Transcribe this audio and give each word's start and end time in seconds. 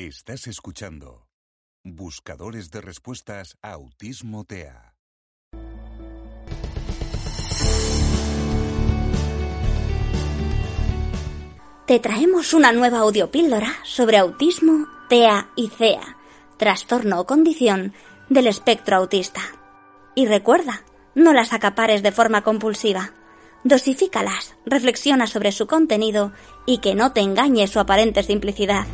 Estás 0.00 0.46
escuchando 0.46 1.26
Buscadores 1.82 2.70
de 2.70 2.80
Respuestas 2.80 3.58
a 3.60 3.72
Autismo 3.72 4.44
TEA. 4.44 4.94
Te 11.84 11.98
traemos 11.98 12.54
una 12.54 12.70
nueva 12.70 13.00
audiopíldora 13.00 13.74
sobre 13.82 14.18
autismo, 14.18 14.86
TEA 15.08 15.50
y 15.56 15.66
CEA, 15.66 16.16
trastorno 16.58 17.18
o 17.18 17.26
condición 17.26 17.92
del 18.28 18.46
espectro 18.46 18.98
autista. 18.98 19.40
Y 20.14 20.26
recuerda, 20.26 20.84
no 21.16 21.32
las 21.32 21.52
acapares 21.52 22.04
de 22.04 22.12
forma 22.12 22.42
compulsiva. 22.42 23.14
Dosifícalas, 23.64 24.54
reflexiona 24.64 25.26
sobre 25.26 25.50
su 25.50 25.66
contenido 25.66 26.32
y 26.66 26.78
que 26.78 26.94
no 26.94 27.12
te 27.12 27.20
engañe 27.20 27.66
su 27.66 27.80
aparente 27.80 28.22
simplicidad. 28.22 28.86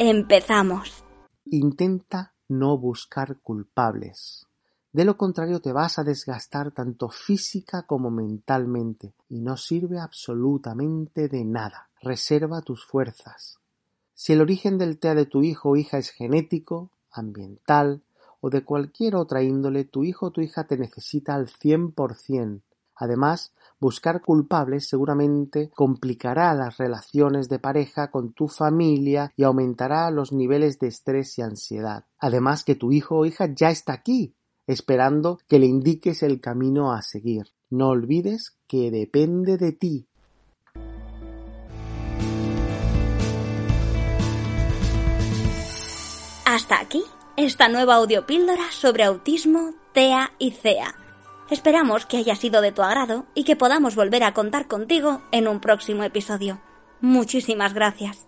Empezamos. 0.00 1.02
Intenta 1.44 2.32
no 2.46 2.78
buscar 2.78 3.40
culpables. 3.40 4.46
De 4.92 5.04
lo 5.04 5.16
contrario 5.16 5.60
te 5.60 5.72
vas 5.72 5.98
a 5.98 6.04
desgastar 6.04 6.70
tanto 6.70 7.08
física 7.08 7.82
como 7.82 8.08
mentalmente 8.08 9.14
y 9.28 9.40
no 9.40 9.56
sirve 9.56 9.98
absolutamente 9.98 11.26
de 11.26 11.44
nada. 11.44 11.90
Reserva 12.00 12.62
tus 12.62 12.86
fuerzas. 12.86 13.58
Si 14.14 14.34
el 14.34 14.40
origen 14.40 14.78
del 14.78 15.00
TEA 15.00 15.16
de 15.16 15.26
tu 15.26 15.42
hijo 15.42 15.70
o 15.70 15.76
hija 15.76 15.98
es 15.98 16.10
genético, 16.10 16.92
ambiental 17.10 18.04
o 18.40 18.50
de 18.50 18.64
cualquier 18.64 19.16
otra 19.16 19.42
índole, 19.42 19.82
tu 19.82 20.04
hijo 20.04 20.26
o 20.26 20.30
tu 20.30 20.40
hija 20.42 20.68
te 20.68 20.78
necesita 20.78 21.34
al 21.34 21.48
100%. 21.48 22.62
Además, 22.94 23.52
buscar 23.80 24.20
culpables 24.20 24.88
seguramente 24.88 25.70
complicará 25.74 26.54
las 26.54 26.76
relaciones 26.78 27.48
de 27.48 27.58
pareja 27.58 28.10
con 28.10 28.32
tu 28.32 28.48
familia 28.48 29.32
y 29.36 29.44
aumentará 29.44 30.10
los 30.10 30.32
niveles 30.32 30.78
de 30.78 30.88
estrés 30.88 31.38
y 31.38 31.42
ansiedad. 31.42 32.04
Además 32.18 32.64
que 32.64 32.74
tu 32.74 32.92
hijo 32.92 33.16
o 33.18 33.24
hija 33.24 33.48
ya 33.54 33.70
está 33.70 33.92
aquí, 33.92 34.34
esperando 34.66 35.38
que 35.48 35.58
le 35.58 35.66
indiques 35.66 36.22
el 36.22 36.40
camino 36.40 36.92
a 36.92 37.02
seguir. 37.02 37.46
No 37.70 37.88
olvides 37.88 38.56
que 38.66 38.90
depende 38.90 39.56
de 39.56 39.72
ti. 39.72 40.08
Hasta 46.44 46.80
aquí 46.80 47.02
esta 47.36 47.68
nueva 47.68 47.96
audiopíldora 47.96 48.72
sobre 48.72 49.04
autismo, 49.04 49.74
TEA 49.92 50.32
y 50.38 50.50
CEA. 50.50 51.07
Esperamos 51.50 52.04
que 52.04 52.18
haya 52.18 52.36
sido 52.36 52.60
de 52.60 52.72
tu 52.72 52.82
agrado 52.82 53.24
y 53.34 53.44
que 53.44 53.56
podamos 53.56 53.94
volver 53.94 54.22
a 54.22 54.34
contar 54.34 54.68
contigo 54.68 55.22
en 55.32 55.48
un 55.48 55.60
próximo 55.60 56.02
episodio. 56.04 56.60
Muchísimas 57.00 57.72
gracias. 57.72 58.27